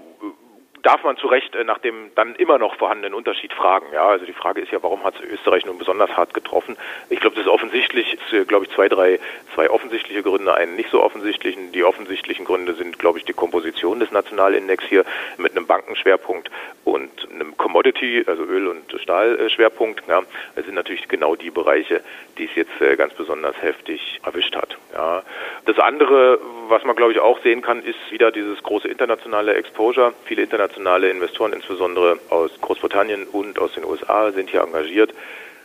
darf 0.85 1.03
man 1.03 1.17
zu 1.17 1.27
Recht 1.27 1.55
äh, 1.55 1.63
nach 1.63 1.79
dem 1.79 2.11
dann 2.15 2.35
immer 2.35 2.59
noch 2.59 2.75
vorhandenen 2.75 3.15
Unterschied 3.15 3.51
fragen. 3.53 3.87
Ja, 3.91 4.07
also 4.07 4.25
die 4.25 4.33
Frage 4.33 4.61
ist 4.61 4.71
ja, 4.71 4.83
warum 4.83 5.03
hat 5.03 5.15
Österreich 5.21 5.65
nun 5.65 5.79
besonders 5.79 6.15
hart 6.15 6.33
getroffen? 6.33 6.77
Ich 7.09 7.19
glaube, 7.19 7.35
das 7.35 7.45
ist 7.45 7.51
offensichtlich, 7.51 8.13
ist, 8.13 8.33
äh, 8.33 8.45
glaube 8.45 8.65
ich, 8.65 8.71
zwei, 8.71 8.87
drei, 8.87 9.19
zwei 9.55 9.69
offensichtliche 9.69 10.21
Gründe, 10.21 10.53
einen 10.53 10.75
nicht 10.75 10.91
so 10.91 11.01
offensichtlichen. 11.01 11.71
Die 11.71 11.83
offensichtlichen 11.83 12.45
Gründe 12.45 12.73
sind, 12.73 12.99
glaube 12.99 13.17
ich, 13.17 13.25
die 13.25 13.33
Komposition 13.33 13.99
des 13.99 14.11
Nationalindex 14.11 14.83
hier 14.85 15.05
mit 15.37 15.53
einem 15.53 15.65
Bankenschwerpunkt 15.65 16.51
und 16.83 17.09
einem 17.33 17.57
Commodity, 17.57 18.23
also 18.27 18.43
Öl- 18.43 18.67
und 18.67 19.01
Stahlschwerpunkt. 19.01 20.03
Ja, 20.07 20.21
das 20.55 20.65
sind 20.65 20.75
natürlich 20.75 21.07
genau 21.07 21.35
die 21.35 21.49
Bereiche, 21.49 22.01
die 22.37 22.45
es 22.45 22.55
jetzt 22.55 22.79
äh, 22.79 22.95
ganz 22.95 23.13
besonders 23.15 23.59
heftig 23.59 24.21
erwischt 24.23 24.55
hat. 24.55 24.77
Ja. 24.93 25.23
Das 25.65 25.79
andere, 25.79 26.39
was 26.67 26.83
man, 26.83 26.95
glaube 26.95 27.11
ich, 27.11 27.19
auch 27.19 27.41
sehen 27.41 27.63
kann, 27.63 27.81
ist 27.83 28.11
wieder 28.11 28.31
dieses 28.31 28.61
große 28.61 28.87
internationale 28.87 29.55
Exposure. 29.55 30.13
Viele 30.25 30.43
internationale 30.43 30.74
internationale 30.75 31.09
Investoren, 31.09 31.53
insbesondere 31.53 32.19
aus 32.29 32.51
Großbritannien 32.59 33.25
und 33.25 33.59
aus 33.59 33.73
den 33.73 33.85
USA, 33.85 34.31
sind 34.31 34.49
hier 34.49 34.61
engagiert. 34.61 35.13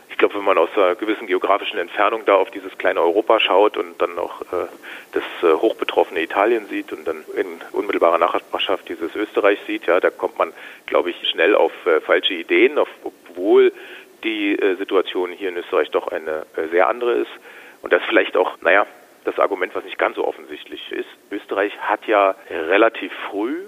Ich 0.09 0.17
glaube, 0.17 0.35
wenn 0.35 0.43
man 0.43 0.57
aus 0.57 0.69
einer 0.75 0.95
gewissen 0.95 1.27
geografischen 1.27 1.79
Entfernung 1.79 2.23
da 2.25 2.35
auf 2.35 2.49
dieses 2.51 2.77
kleine 2.77 3.01
Europa 3.01 3.39
schaut 3.39 3.77
und 3.77 4.01
dann 4.01 4.15
noch 4.15 4.41
äh, 4.41 4.67
das 5.13 5.23
äh, 5.41 5.53
hochbetroffene 5.53 6.21
Italien 6.21 6.67
sieht 6.67 6.91
und 6.93 7.05
dann 7.07 7.23
in 7.35 7.47
unmittelbarer 7.71 8.17
Nachbarschaft 8.17 8.87
dieses 8.89 9.15
Österreich 9.15 9.59
sieht, 9.67 9.85
ja, 9.87 9.99
da 9.99 10.09
kommt 10.09 10.37
man, 10.37 10.53
glaube 10.85 11.09
ich, 11.09 11.29
schnell 11.29 11.55
auf 11.55 11.71
äh, 11.85 12.01
falsche 12.01 12.33
Ideen, 12.33 12.77
obwohl 12.77 13.73
die 14.23 14.57
äh, 14.57 14.75
Situation 14.75 15.31
hier 15.31 15.49
in 15.49 15.57
Österreich 15.57 15.89
doch 15.91 16.07
eine 16.07 16.45
äh, 16.55 16.67
sehr 16.71 16.87
andere 16.87 17.13
ist. 17.13 17.31
Und 17.81 17.91
das 17.93 18.01
vielleicht 18.07 18.37
auch, 18.37 18.61
naja, 18.61 18.85
das 19.23 19.39
Argument, 19.39 19.73
was 19.75 19.83
nicht 19.83 19.97
ganz 19.97 20.15
so 20.15 20.25
offensichtlich 20.27 20.91
ist. 20.91 21.09
Österreich 21.31 21.73
hat 21.79 22.05
ja 22.05 22.35
relativ 22.49 23.11
früh 23.29 23.63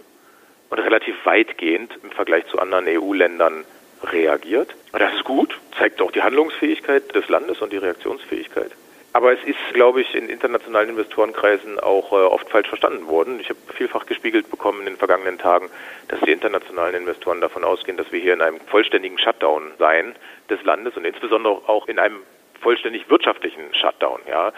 und 0.74 0.80
relativ 0.80 1.16
weitgehend 1.24 1.92
im 2.02 2.10
Vergleich 2.10 2.48
zu 2.48 2.58
anderen 2.58 2.88
EU-Ländern 2.88 3.64
reagiert. 4.06 4.74
Das 4.92 5.14
ist 5.14 5.24
gut, 5.24 5.56
zeigt 5.78 6.02
auch 6.02 6.12
die 6.12 6.24
Handlungsfähigkeit 6.24 7.14
des 7.14 7.30
Landes 7.30 7.62
und 7.62 7.72
die 7.72 7.78
Reaktionsfähigkeit. 7.78 8.72
Aber 9.16 9.32
es 9.32 9.44
ist, 9.44 9.60
glaube 9.74 10.02
ich, 10.02 10.16
in 10.16 10.30
internationalen 10.30 10.90
Investorenkreisen 10.90 11.80
auch 11.80 12.12
äh, 12.12 12.16
oft 12.16 12.50
falsch 12.50 12.70
verstanden 12.70 13.08
worden. 13.08 13.40
Ich 13.40 13.50
habe 13.50 13.60
vielfach 13.76 14.08
gespiegelt 14.08 14.50
bekommen 14.50 14.80
in 14.80 14.86
den 14.88 14.98
vergangenen 14.98 15.38
Tagen, 15.38 15.70
dass 16.08 16.20
die 16.22 16.32
internationalen 16.32 16.96
Investoren 16.96 17.40
davon 17.40 17.64
ausgehen, 17.64 17.96
dass 17.96 18.12
wir 18.12 18.20
hier 18.20 18.34
in 18.34 18.42
einem 18.42 18.60
vollständigen 18.62 19.20
Shutdown 19.20 19.74
seien 19.78 20.16
des 20.50 20.64
Landes 20.64 20.98
und 20.98 21.06
insbesondere 21.06 21.70
auch 21.70 21.88
in 21.88 22.00
einem 22.00 22.22
vollständig 22.62 23.08
wirtschaftlichen 23.12 23.76
Shutdown. 23.76 24.22
Ja. 24.28 24.52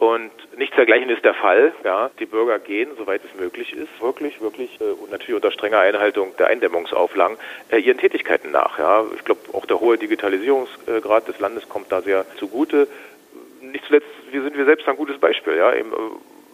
Und 0.00 0.30
nichts 0.56 0.74
dergleichen 0.76 1.10
ist 1.10 1.22
der 1.26 1.34
Fall. 1.34 1.74
Ja. 1.84 2.10
Die 2.18 2.24
Bürger 2.24 2.58
gehen, 2.58 2.88
soweit 2.96 3.20
es 3.22 3.38
möglich 3.38 3.74
ist, 3.74 4.00
wirklich, 4.00 4.40
wirklich 4.40 4.80
äh, 4.80 4.84
und 4.84 5.10
natürlich 5.10 5.34
unter 5.34 5.52
strenger 5.52 5.80
Einhaltung 5.80 6.34
der 6.38 6.46
Eindämmungsauflagen 6.46 7.36
äh, 7.70 7.76
ihren 7.76 7.98
Tätigkeiten 7.98 8.50
nach. 8.50 8.78
Ja. 8.78 9.04
Ich 9.14 9.24
glaube, 9.26 9.42
auch 9.52 9.66
der 9.66 9.78
hohe 9.78 9.98
Digitalisierungsgrad 9.98 11.28
des 11.28 11.38
Landes 11.38 11.68
kommt 11.68 11.92
da 11.92 12.00
sehr 12.00 12.24
zugute. 12.38 12.88
Nicht 13.60 13.84
zuletzt 13.86 14.08
wir 14.30 14.42
sind 14.42 14.56
wir 14.56 14.64
selbst 14.64 14.88
ein 14.88 14.96
gutes 14.96 15.18
Beispiel. 15.18 15.54
Ja. 15.56 15.74
Eben, 15.74 15.92
äh, 15.92 15.96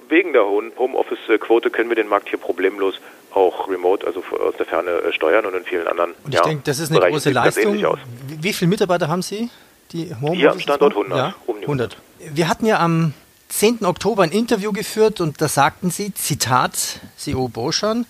wegen 0.09 0.33
der 0.33 0.45
hohen 0.45 0.73
Homeoffice-Quote 0.77 1.71
können 1.71 1.89
wir 1.89 1.97
den 1.97 2.09
Markt 2.09 2.29
hier 2.29 2.41
problemlos 2.41 3.01
auch 3.33 3.69
remote, 3.69 4.05
also 4.09 4.25
aus 4.41 4.57
der 4.57 4.67
Ferne 4.67 4.91
äh, 4.91 5.13
steuern 5.13 5.47
und 5.47 5.55
in 5.55 5.65
vielen 5.65 5.87
anderen. 5.87 6.15
Und 6.25 6.35
ich 6.35 6.35
ja, 6.35 6.43
denke, 6.43 6.65
das 6.65 6.81
ist 6.81 6.91
eine 6.91 6.99
Bereichen 6.99 7.15
große 7.15 7.31
Leistung. 7.31 7.97
Wie 8.41 8.53
viele 8.53 8.69
Mitarbeiter 8.69 9.07
haben 9.07 9.23
Sie? 9.23 9.51
Die 9.93 10.13
Hier 10.33 10.51
am 10.51 10.59
Standort 10.59 10.95
100. 10.95 11.17
Ja, 11.17 11.35
um 11.47 11.59
100. 11.59 11.97
Wir 12.19 12.49
hatten 12.49 12.67
ja 12.67 12.81
am 12.81 13.15
10. 13.49 13.85
Oktober 13.85 14.23
ein 14.23 14.33
Interview 14.33 14.73
geführt 14.73 15.21
und 15.21 15.41
da 15.41 15.49
sagten 15.49 15.91
Sie, 15.91 16.13
Zitat, 16.15 17.01
CEO 17.17 17.49
Boschan, 17.49 18.07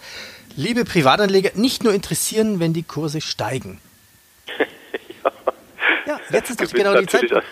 liebe 0.57 0.85
Privatanleger, 0.85 1.51
nicht 1.55 1.85
nur 1.85 1.93
interessieren, 1.93 2.61
wenn 2.61 2.73
die 2.73 2.83
Kurse 2.83 3.21
steigen. 3.21 3.81
ja. 5.25 5.33
ja. 6.07 6.21
jetzt 6.31 6.51
ist 6.51 6.61
doch 6.61 6.73
genau 6.73 6.99
die 6.99 7.07
Zeit. 7.07 7.31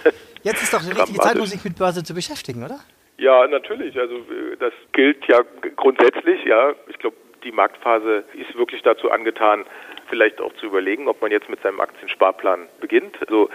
Jetzt 0.45 0.63
ist 0.63 0.75
doch 0.75 0.83
die 0.83 0.93
richtige 0.93 1.19
Zeit, 1.21 1.39
um 1.39 1.47
sich 1.47 1.65
mit 1.65 1.79
Börse 1.79 2.05
zu 2.05 2.13
beschäftigen, 2.13 2.63
oder? 2.63 2.79
Ja, 3.17 3.47
natürlich. 3.47 3.99
Also 3.99 4.21
das 4.61 4.75
gilt 4.93 5.27
ja 5.27 5.41
grundsätzlich, 5.75 6.45
ja. 6.45 6.75
Ich 6.89 6.99
glaube, 6.99 7.17
die 7.45 7.51
Marktphase 7.51 8.25
ist 8.35 8.55
wirklich 8.55 8.83
dazu 8.83 9.11
angetan, 9.11 9.65
vielleicht 10.11 10.43
auch 10.43 10.53
zu 10.57 10.67
überlegen, 10.67 11.09
ob 11.09 11.23
man 11.23 11.31
jetzt 11.31 11.49
mit 11.49 11.63
seinem 11.63 11.81
Aktiensparplan 11.81 12.69
beginnt. 12.79 13.17
Also 13.27 13.49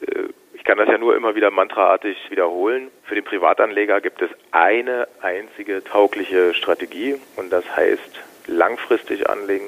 äh, 0.00 0.28
kann 0.70 0.78
das 0.78 0.88
ja 0.88 0.98
nur 0.98 1.16
immer 1.16 1.34
wieder 1.34 1.50
mantraartig 1.50 2.16
wiederholen. 2.30 2.92
Für 3.02 3.16
den 3.16 3.24
Privatanleger 3.24 4.00
gibt 4.00 4.22
es 4.22 4.30
eine 4.52 5.08
einzige 5.20 5.82
taugliche 5.82 6.54
Strategie 6.54 7.20
und 7.34 7.50
das 7.50 7.64
heißt 7.74 8.20
langfristig 8.46 9.28
anlegen, 9.28 9.64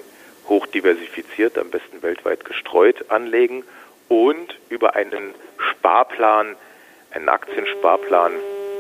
hoch 0.49 0.65
diversifiziert, 0.69 1.59
am 1.59 1.71
besten 1.71 2.05
weltweit 2.05 2.45
gestreut 2.45 3.11
anlegen 3.11 3.65
und 4.07 4.57
über 4.69 4.95
einen 4.95 5.35
Sparplan, 5.59 6.55
einen 7.11 7.29
Aktiensparplan, 7.29 8.35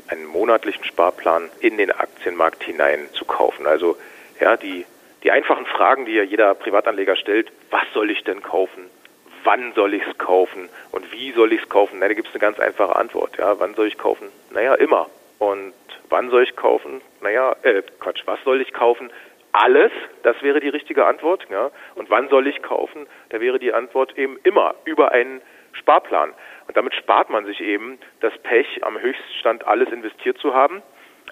einen 0.06 0.26
monatlichen 0.26 0.84
Sparplan 0.84 1.50
in 1.58 1.76
den 1.76 1.90
Aktienmarkt 1.90 2.62
hinein 2.62 3.08
zu 3.14 3.24
kaufen. 3.24 3.66
Also 3.66 3.96
ja, 4.38 4.56
die, 4.56 4.86
die 5.24 5.32
einfachen 5.32 5.66
Fragen, 5.66 6.04
die 6.04 6.12
ja 6.12 6.22
jeder 6.22 6.54
Privatanleger 6.54 7.16
stellt, 7.16 7.50
was 7.70 7.82
soll 7.92 8.12
ich 8.12 8.22
denn 8.22 8.42
kaufen? 8.42 8.88
Wann 9.44 9.72
soll 9.74 9.94
ich 9.94 10.02
es 10.06 10.18
kaufen? 10.18 10.68
Und 10.92 11.12
wie 11.12 11.32
soll 11.32 11.52
ich 11.52 11.62
es 11.62 11.68
kaufen? 11.68 11.98
Na, 11.98 12.08
da 12.08 12.14
gibt 12.14 12.28
es 12.28 12.34
eine 12.34 12.40
ganz 12.40 12.60
einfache 12.60 12.96
Antwort. 12.96 13.36
Ja, 13.38 13.58
wann 13.58 13.74
soll 13.74 13.88
ich 13.88 13.98
kaufen? 13.98 14.28
Naja, 14.50 14.74
immer. 14.74 15.08
Und 15.38 15.74
wann 16.08 16.30
soll 16.30 16.44
ich 16.44 16.54
kaufen? 16.54 17.00
Naja, 17.20 17.56
äh, 17.62 17.82
Quatsch, 17.98 18.22
was 18.26 18.42
soll 18.44 18.60
ich 18.60 18.72
kaufen? 18.72 19.10
Alles, 19.52 19.90
das 20.22 20.40
wäre 20.42 20.60
die 20.60 20.68
richtige 20.68 21.06
Antwort. 21.06 21.46
Ja. 21.50 21.70
Und 21.94 22.10
wann 22.10 22.28
soll 22.28 22.46
ich 22.46 22.62
kaufen? 22.62 23.06
Da 23.30 23.40
wäre 23.40 23.58
die 23.58 23.72
Antwort 23.72 24.16
eben 24.16 24.38
immer 24.44 24.74
über 24.84 25.12
einen 25.12 25.42
Sparplan. 25.72 26.32
Und 26.68 26.76
damit 26.76 26.94
spart 26.94 27.30
man 27.30 27.44
sich 27.44 27.60
eben 27.60 27.98
das 28.20 28.36
Pech, 28.38 28.84
am 28.84 28.98
Höchststand 29.00 29.66
alles 29.66 29.90
investiert 29.90 30.38
zu 30.38 30.54
haben. 30.54 30.82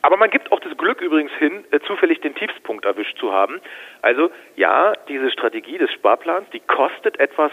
Aber 0.03 0.17
man 0.17 0.31
gibt 0.31 0.51
auch 0.51 0.61
das 0.61 0.77
Glück 0.77 1.01
übrigens 1.01 1.33
hin, 1.33 1.65
äh, 1.71 1.81
zufällig 1.81 2.21
den 2.21 2.35
Tiefspunkt 2.35 2.85
erwischt 2.85 3.19
zu 3.19 3.33
haben. 3.33 3.61
Also 4.03 4.31
ja, 4.57 4.95
diese 5.09 5.31
Strategie 5.31 5.79
des 5.79 5.93
Sparplans, 5.93 6.49
die 6.51 6.61
kostet 6.61 7.21
etwas 7.21 7.53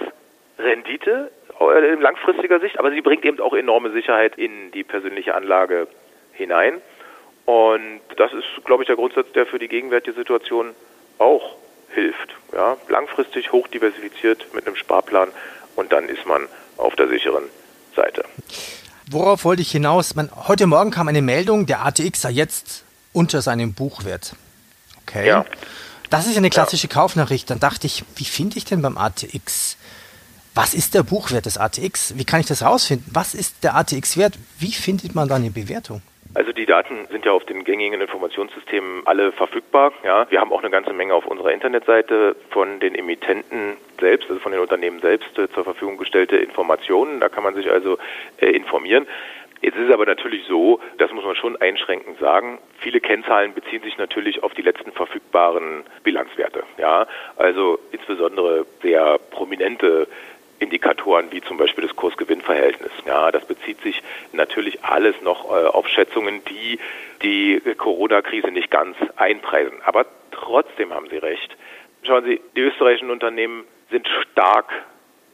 Rendite 0.57 1.31
äh, 1.59 1.93
in 1.93 2.01
langfristiger 2.01 2.59
Sicht, 2.59 2.79
aber 2.79 2.91
sie 2.91 3.01
bringt 3.01 3.25
eben 3.25 3.39
auch 3.39 3.53
enorme 3.53 3.91
Sicherheit 3.91 4.37
in 4.37 4.71
die 4.71 4.83
persönliche 4.83 5.35
Anlage 5.35 5.87
hinein. 6.33 6.81
Und 7.45 8.01
das 8.17 8.33
ist, 8.33 8.65
glaube 8.65 8.83
ich, 8.83 8.87
der 8.87 8.95
Grundsatz, 8.95 9.31
der 9.33 9.45
für 9.45 9.59
die 9.59 9.67
gegenwärtige 9.67 10.15
Situation 10.15 10.75
auch 11.17 11.55
hilft. 11.89 12.35
Ja, 12.53 12.77
langfristig 12.89 13.51
hoch 13.51 13.67
diversifiziert 13.67 14.47
mit 14.53 14.67
einem 14.67 14.75
Sparplan 14.75 15.29
und 15.75 15.91
dann 15.91 16.09
ist 16.09 16.25
man 16.25 16.47
auf 16.77 16.95
der 16.95 17.07
sicheren 17.07 17.43
Seite. 17.95 18.25
Worauf 19.09 19.45
wollte 19.45 19.61
ich 19.61 19.71
hinaus? 19.71 20.15
Man, 20.15 20.29
heute 20.47 20.67
Morgen 20.67 20.91
kam 20.91 21.07
eine 21.07 21.21
Meldung, 21.21 21.65
der 21.65 21.85
ATX 21.85 22.21
sei 22.21 22.31
jetzt 22.31 22.83
unter 23.13 23.41
seinem 23.41 23.73
Buchwert. 23.73 24.35
Okay. 25.03 25.27
Ja. 25.27 25.45
Das 26.09 26.27
ist 26.27 26.37
eine 26.37 26.49
klassische 26.49 26.87
ja. 26.87 26.93
Kaufnachricht. 26.93 27.49
Dann 27.49 27.59
dachte 27.59 27.87
ich, 27.87 28.03
wie 28.15 28.25
finde 28.25 28.57
ich 28.57 28.65
denn 28.65 28.81
beim 28.81 28.97
ATX? 28.97 29.77
Was 30.57 30.73
ist 30.73 30.95
der 30.95 31.03
Buchwert 31.03 31.45
des 31.45 31.59
ATX? 31.59 32.17
Wie 32.17 32.25
kann 32.25 32.39
ich 32.39 32.47
das 32.47 32.65
rausfinden? 32.65 33.05
Was 33.13 33.35
ist 33.35 33.63
der 33.63 33.75
ATX 33.75 34.17
wert? 34.17 34.33
Wie 34.57 34.71
findet 34.71 35.13
man 35.13 35.27
da 35.27 35.35
eine 35.35 35.51
Bewertung? 35.51 36.01
Also 36.33 36.51
die 36.51 36.65
Daten 36.65 37.05
sind 37.11 37.25
ja 37.25 37.31
auf 37.31 37.45
den 37.45 37.63
gängigen 37.63 38.01
Informationssystemen 38.01 39.05
alle 39.05 39.31
verfügbar. 39.33 39.93
Ja, 40.03 40.25
wir 40.31 40.41
haben 40.41 40.51
auch 40.51 40.61
eine 40.61 40.71
ganze 40.71 40.93
Menge 40.93 41.13
auf 41.13 41.27
unserer 41.27 41.51
Internetseite 41.51 42.35
von 42.49 42.79
den 42.79 42.95
Emittenten 42.95 43.77
selbst, 43.99 44.31
also 44.31 44.41
von 44.41 44.51
den 44.51 44.59
Unternehmen 44.59 44.99
selbst 44.99 45.37
äh, 45.37 45.47
zur 45.51 45.63
Verfügung 45.63 45.97
gestellte 45.97 46.37
Informationen. 46.37 47.19
Da 47.19 47.29
kann 47.29 47.43
man 47.43 47.53
sich 47.53 47.69
also 47.69 47.99
äh, 48.41 48.47
informieren. 48.47 49.05
Jetzt 49.61 49.77
ist 49.77 49.87
es 49.87 49.93
aber 49.93 50.05
natürlich 50.05 50.45
so, 50.47 50.79
das 50.97 51.11
muss 51.11 51.25
man 51.25 51.35
schon 51.35 51.59
einschränkend 51.59 52.19
sagen, 52.19 52.59
viele 52.79 52.99
Kennzahlen 52.99 53.53
beziehen 53.53 53.81
sich 53.81 53.97
natürlich 53.97 54.43
auf 54.43 54.53
die 54.53 54.61
letzten 54.61 54.91
verfügbaren 54.91 55.83
Bilanzwerte. 56.03 56.63
Ja, 56.77 57.07
also 57.37 57.79
insbesondere 57.91 58.65
sehr 58.81 59.17
prominente 59.31 60.07
Indikatoren 61.07 61.31
wie 61.31 61.41
zum 61.41 61.57
Beispiel 61.57 61.85
das 61.85 61.95
Kursgewinnverhältnis. 61.95 62.91
Ja, 63.05 63.31
das 63.31 63.45
bezieht 63.45 63.81
sich 63.81 64.01
natürlich 64.33 64.83
alles 64.83 65.15
noch 65.21 65.45
äh, 65.45 65.67
auf 65.67 65.87
Schätzungen, 65.87 66.43
die 66.45 66.79
die 67.21 67.61
Corona-Krise 67.77 68.51
nicht 68.51 68.69
ganz 68.69 68.97
einpreisen. 69.15 69.81
Aber 69.85 70.05
trotzdem 70.31 70.93
haben 70.93 71.09
Sie 71.09 71.17
recht. 71.17 71.55
Schauen 72.03 72.25
Sie, 72.25 72.41
die 72.55 72.61
österreichischen 72.61 73.09
Unternehmen 73.09 73.63
sind 73.89 74.07
stark 74.31 74.69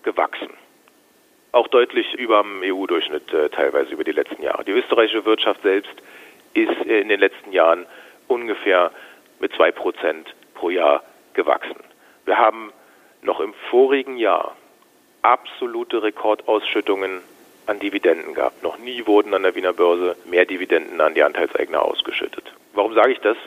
gewachsen. 0.04 0.50
Auch 1.52 1.68
deutlich 1.68 2.14
über 2.14 2.44
dem 2.44 2.62
EU-Durchschnitt 2.64 3.34
äh, 3.34 3.50
teilweise 3.50 3.92
über 3.92 4.04
die 4.04 4.12
letzten 4.12 4.42
Jahre. 4.44 4.64
Die 4.64 4.72
österreichische 4.72 5.26
Wirtschaft 5.26 5.62
selbst 5.64 5.94
ist 6.54 6.82
in 6.86 7.10
den 7.10 7.20
letzten 7.20 7.52
Jahren 7.52 7.86
ungefähr 8.28 8.92
mit 9.40 9.54
zwei 9.54 9.72
Prozent 9.72 10.34
pro 10.54 10.70
Jahr 10.70 11.04
gewachsen. 11.34 11.76
Wir 12.26 12.38
haben 12.38 12.72
noch 13.22 13.40
im 13.40 13.54
vorigen 13.70 14.18
Jahr 14.18 14.56
absolute 15.24 16.04
Rekordausschüttungen 16.04 17.22
an 17.66 17.80
Dividenden 17.80 18.34
gehabt. 18.34 18.62
Noch 18.62 18.78
nie 18.78 19.06
wurden 19.08 19.34
an 19.34 19.44
der 19.44 19.56
Wiener 19.56 19.74
Börse 19.74 20.16
mehr 20.26 20.46
Dividenden 20.46 21.00
an 21.02 21.14
die 21.14 21.24
Anteilseigner 21.24 21.82
ausgeschüttet. 21.82 22.44
Warum 22.74 22.94
sage 22.94 23.14
ich 23.14 23.20
das? 23.20 23.38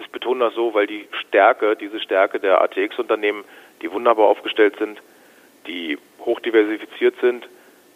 Ich 0.00 0.10
betone 0.10 0.44
das 0.44 0.54
so, 0.54 0.74
weil 0.74 0.86
die 0.86 1.08
Stärke, 1.12 1.76
diese 1.76 2.00
Stärke 2.00 2.38
der 2.38 2.60
ATX-Unternehmen, 2.62 3.44
die 3.82 3.90
wunderbar 3.90 4.26
aufgestellt 4.26 4.76
sind, 4.78 5.00
die 5.66 5.98
hochdiversifiziert 6.20 7.16
sind, 7.20 7.48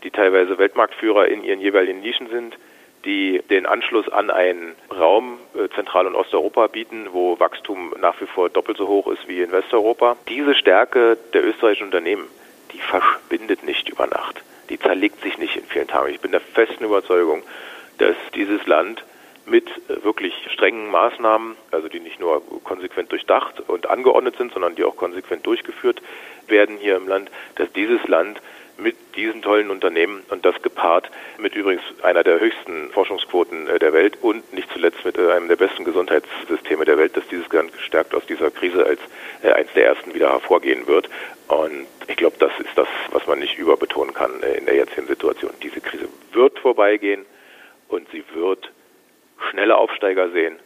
die 0.03 0.11
teilweise 0.11 0.59
Weltmarktführer 0.59 1.29
in 1.29 1.45
ihren 1.45 1.61
jeweiligen 1.61 2.01
Nischen 2.01 2.29
sind, 2.29 2.57
die 3.05 3.41
den 3.51 3.67
Anschluss 3.67 4.09
an 4.09 4.31
einen 4.31 4.75
Raum 4.91 5.39
äh, 5.55 5.69
Zentral- 5.75 6.07
und 6.07 6.15
Osteuropa 6.15 6.67
bieten, 6.67 7.09
wo 7.13 7.39
Wachstum 7.39 7.95
nach 8.01 8.21
wie 8.21 8.27
vor 8.27 8.51
doppelt 8.51 8.77
so 8.77 8.89
hoch 8.89 9.07
ist 9.09 9.27
wie 9.27 9.41
in 9.41 9.53
Westeuropa. 9.53 10.17
Diese 10.29 10.55
Stärke 10.55 11.17
der 11.33 11.47
österreichischen 11.47 11.85
Unternehmen, 11.85 12.27
die 12.73 12.81
verschwindet 12.81 13.63
nicht 13.65 13.89
über 13.89 14.07
Nacht. 14.07 14.43
Die 14.69 14.79
zerlegt 14.79 15.23
sich 15.23 15.39
nicht 15.39 15.57
in 15.57 15.65
vielen 15.65 15.89
Tagen. 15.89 16.13
Ich 16.13 16.21
bin 16.21 16.31
der 16.31 16.41
festen 16.41 16.85
Überzeugung, 16.85 17.43
dass 17.99 18.17
dieses 18.35 18.67
Land 18.67 19.05
mit 19.47 19.69
äh, 19.89 20.03
wirklich 20.05 20.35
strengen 20.53 20.91
Maßnahmen, 20.91 21.57
also 21.71 21.89
die 21.89 22.01
nicht 22.01 22.21
nur 22.21 22.43
konsequent 22.63 23.11
durchdacht 23.11 23.61
und 23.69 23.89
angeordnet 23.89 24.37
sind, 24.37 24.53
sondern 24.53 24.77
die 24.77 24.85
auch 24.85 24.97
konsequent 24.97 25.47
durchgeführt 25.47 26.01
werden 26.47 26.79
hier 26.79 26.97
im 26.97 27.09
Land, 27.09 27.31
dass 27.57 27.73
dieses 27.73 28.07
Land 28.07 28.41
mit 28.83 28.97
diesen 29.17 29.43
tollen 29.43 29.71
Unternehmen 29.71 30.23
und 30.31 30.45
das 30.45 30.61
gepaart 30.63 31.11
mit 31.39 31.55
übrigens 31.55 31.83
einer 32.03 32.25
der 32.25 32.41
höchsten 32.41 32.91
Forschungsquoten 32.91 33.69
äh, 33.69 33.79
der 33.79 33.93
Welt 33.93 34.19
und 34.23 34.53
nicht 34.53 34.71
zuletzt 34.73 35.05
mit 35.05 35.19
äh, 35.19 35.33
einem 35.33 35.49
der 35.49 35.57
besten 35.57 35.85
Gesundheitssysteme 35.85 36.85
der 36.85 36.99
Welt, 36.99 37.17
dass 37.17 37.27
dieses 37.29 37.51
Land 37.53 37.73
gestärkt 37.73 38.15
aus 38.15 38.27
dieser 38.27 38.51
Krise 38.51 38.85
als 38.85 39.01
eins 39.43 39.73
der 39.75 39.87
ersten 39.87 40.15
wieder 40.15 40.31
hervorgehen 40.31 40.87
wird. 40.87 41.09
Und 41.49 41.87
ich 42.07 42.17
glaube, 42.17 42.37
das 42.39 42.53
ist 42.59 42.77
das, 42.77 42.89
was 43.11 43.27
man 43.27 43.39
nicht 43.39 43.59
überbetonen 43.59 44.15
kann 44.15 44.43
in 44.59 44.67
der 44.67 44.75
jetzigen 44.75 45.07
Situation. 45.07 45.53
Diese 45.63 45.81
Krise 45.81 46.09
wird 46.33 46.59
vorbeigehen 46.59 47.25
und 47.89 48.09
sie 48.11 48.23
wird 48.35 48.71
schnelle 49.51 49.77
Aufsteiger 49.77 50.31
sehen. 50.31 50.59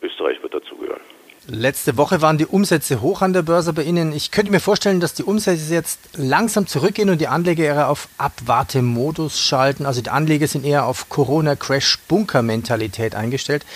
Österreich 0.00 0.42
wird 0.42 0.54
dazugehören. 0.54 1.00
Letzte 1.48 1.98
Woche 1.98 2.22
waren 2.22 2.38
die 2.38 2.46
Umsätze 2.46 3.02
hoch 3.02 3.20
an 3.20 3.32
der 3.32 3.42
Börse 3.42 3.72
bei 3.72 3.82
Ihnen. 3.82 4.12
Ich 4.12 4.30
könnte 4.30 4.52
mir 4.52 4.60
vorstellen, 4.60 5.00
dass 5.00 5.12
die 5.12 5.24
Umsätze 5.24 5.74
jetzt 5.74 6.16
langsam 6.16 6.68
zurückgehen 6.68 7.10
und 7.10 7.20
die 7.20 7.26
Anleger 7.26 7.64
eher 7.64 7.88
auf 7.88 8.06
Abwartemodus 8.16 9.40
schalten. 9.40 9.84
Also 9.84 10.02
die 10.02 10.10
Anleger 10.10 10.46
sind 10.46 10.64
eher 10.64 10.86
auf 10.86 11.08
Corona-Crash-Bunker-Mentalität 11.08 13.16
eingestellt. 13.16 13.66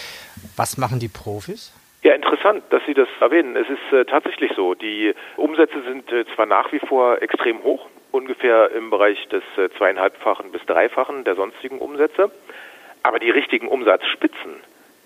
Was 0.54 0.78
machen 0.78 1.00
die 1.00 1.08
Profis? 1.08 1.72
Ja, 2.04 2.14
interessant, 2.14 2.62
dass 2.70 2.82
Sie 2.86 2.94
das 2.94 3.08
erwähnen. 3.18 3.56
Es 3.56 3.68
ist 3.68 3.92
äh, 3.92 4.04
tatsächlich 4.04 4.52
so. 4.54 4.74
Die 4.74 5.12
Umsätze 5.36 5.82
sind 5.82 6.08
äh, 6.12 6.24
zwar 6.36 6.46
nach 6.46 6.70
wie 6.70 6.78
vor 6.78 7.20
extrem 7.20 7.64
hoch, 7.64 7.88
ungefähr 8.12 8.70
im 8.76 8.90
Bereich 8.90 9.26
des 9.26 9.42
äh, 9.56 9.70
zweieinhalbfachen 9.76 10.52
bis 10.52 10.64
dreifachen 10.66 11.24
der 11.24 11.34
sonstigen 11.34 11.80
Umsätze. 11.80 12.30
Aber 13.02 13.18
die 13.18 13.30
richtigen 13.30 13.66
Umsatzspitzen, 13.66 14.54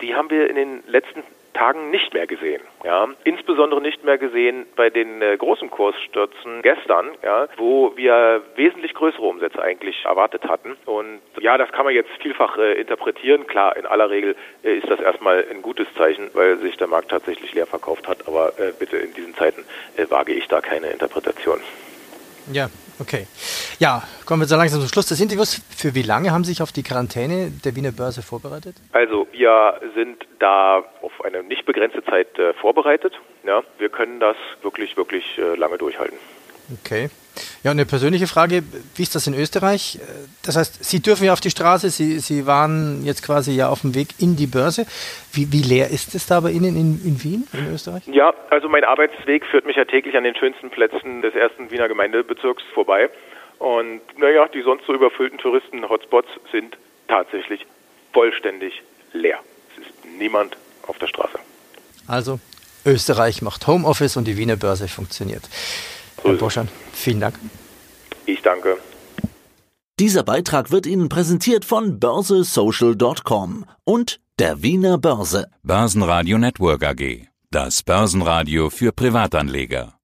die 0.02 0.14
haben 0.14 0.28
wir 0.28 0.50
in 0.50 0.56
den 0.56 0.82
letzten 0.86 1.22
Tagen 1.52 1.90
nicht 1.90 2.12
mehr 2.14 2.26
gesehen. 2.26 2.62
Ja, 2.84 3.08
insbesondere 3.24 3.80
nicht 3.80 4.04
mehr 4.04 4.18
gesehen 4.18 4.66
bei 4.76 4.90
den 4.90 5.22
äh, 5.22 5.36
großen 5.36 5.70
Kursstürzen 5.70 6.62
gestern, 6.62 7.10
ja, 7.22 7.48
wo 7.56 7.96
wir 7.96 8.42
wesentlich 8.56 8.94
größere 8.94 9.22
Umsätze 9.22 9.62
eigentlich 9.62 10.04
erwartet 10.04 10.44
hatten. 10.44 10.76
Und 10.86 11.20
ja, 11.40 11.58
das 11.58 11.70
kann 11.72 11.84
man 11.84 11.94
jetzt 11.94 12.10
vielfach 12.20 12.56
äh, 12.58 12.80
interpretieren. 12.80 13.46
Klar, 13.46 13.76
in 13.76 13.86
aller 13.86 14.10
Regel 14.10 14.36
äh, 14.62 14.74
ist 14.74 14.88
das 14.88 15.00
erstmal 15.00 15.44
ein 15.50 15.62
gutes 15.62 15.86
Zeichen, 15.96 16.30
weil 16.34 16.58
sich 16.58 16.76
der 16.76 16.86
Markt 16.86 17.10
tatsächlich 17.10 17.52
leer 17.52 17.66
verkauft 17.66 18.08
hat. 18.08 18.26
Aber 18.26 18.58
äh, 18.58 18.72
bitte 18.78 18.96
in 18.96 19.12
diesen 19.14 19.34
Zeiten 19.34 19.64
äh, 19.96 20.06
wage 20.10 20.32
ich 20.32 20.48
da 20.48 20.60
keine 20.60 20.88
Interpretation. 20.88 21.60
Ja, 22.52 22.68
okay. 22.98 23.26
Ja, 23.80 24.02
kommen 24.26 24.42
wir 24.42 24.46
so 24.46 24.56
langsam 24.56 24.80
zum 24.80 24.90
Schluss 24.90 25.06
des 25.06 25.22
Interviews. 25.22 25.62
Für 25.74 25.94
wie 25.94 26.02
lange 26.02 26.32
haben 26.32 26.44
Sie 26.44 26.52
sich 26.52 26.60
auf 26.60 26.70
die 26.70 26.82
Quarantäne 26.82 27.50
der 27.64 27.74
Wiener 27.76 27.92
Börse 27.92 28.20
vorbereitet? 28.20 28.76
Also 28.92 29.26
wir 29.32 29.80
sind 29.94 30.22
da 30.38 30.84
auf 31.00 31.24
eine 31.24 31.42
nicht 31.42 31.64
begrenzte 31.64 32.04
Zeit 32.04 32.38
äh, 32.38 32.52
vorbereitet. 32.52 33.14
Ja, 33.42 33.62
wir 33.78 33.88
können 33.88 34.20
das 34.20 34.36
wirklich, 34.60 34.98
wirklich 34.98 35.24
äh, 35.38 35.56
lange 35.56 35.78
durchhalten. 35.78 36.18
Okay. 36.82 37.08
Ja, 37.62 37.70
eine 37.70 37.86
persönliche 37.86 38.26
Frage, 38.26 38.62
wie 38.96 39.02
ist 39.02 39.14
das 39.14 39.26
in 39.26 39.32
Österreich? 39.32 39.98
Das 40.44 40.56
heißt, 40.56 40.84
Sie 40.84 41.00
dürfen 41.00 41.24
ja 41.24 41.32
auf 41.32 41.40
die 41.40 41.48
Straße, 41.48 41.88
Sie, 41.88 42.18
Sie 42.18 42.46
waren 42.46 43.02
jetzt 43.06 43.24
quasi 43.24 43.52
ja 43.52 43.70
auf 43.70 43.80
dem 43.80 43.94
Weg 43.94 44.08
in 44.18 44.36
die 44.36 44.46
Börse. 44.46 44.84
Wie, 45.32 45.50
wie 45.52 45.62
leer 45.62 45.88
ist 45.88 46.14
es 46.14 46.26
da 46.26 46.40
bei 46.40 46.50
Ihnen 46.50 46.76
in, 46.76 47.00
in 47.02 47.24
Wien, 47.24 47.46
in 47.54 47.72
Österreich? 47.72 48.06
Ja, 48.08 48.34
also 48.50 48.68
mein 48.68 48.84
Arbeitsweg 48.84 49.46
führt 49.46 49.64
mich 49.64 49.76
ja 49.76 49.86
täglich 49.86 50.18
an 50.18 50.24
den 50.24 50.36
schönsten 50.36 50.68
Plätzen 50.68 51.22
des 51.22 51.34
ersten 51.34 51.70
Wiener 51.70 51.88
Gemeindebezirks 51.88 52.62
vorbei. 52.74 53.08
Und 53.60 54.00
naja, 54.16 54.48
die 54.48 54.62
sonst 54.62 54.86
so 54.86 54.94
überfüllten 54.94 55.38
Touristen-Hotspots 55.38 56.28
sind 56.50 56.76
tatsächlich 57.08 57.66
vollständig 58.12 58.82
leer. 59.12 59.38
Es 59.70 59.86
ist 59.86 59.92
niemand 60.18 60.56
auf 60.86 60.98
der 60.98 61.06
Straße. 61.06 61.38
Also, 62.06 62.40
Österreich 62.86 63.42
macht 63.42 63.66
Homeoffice 63.66 64.16
und 64.16 64.24
die 64.26 64.38
Wiener 64.38 64.56
Börse 64.56 64.88
funktioniert. 64.88 65.42
Herr 66.22 66.32
Boschan, 66.34 66.68
vielen 66.92 67.20
Dank. 67.20 67.34
Ich 68.24 68.40
danke. 68.40 68.78
Dieser 69.98 70.24
Beitrag 70.24 70.70
wird 70.70 70.86
Ihnen 70.86 71.10
präsentiert 71.10 71.66
von 71.66 72.00
börsesocial.com 72.00 73.66
und 73.84 74.20
der 74.38 74.62
Wiener 74.62 74.96
Börse. 74.96 75.50
Börsenradio 75.62 76.38
Network 76.38 76.82
AG. 76.82 77.26
Das 77.50 77.82
Börsenradio 77.82 78.70
für 78.70 78.92
Privatanleger. 78.92 79.94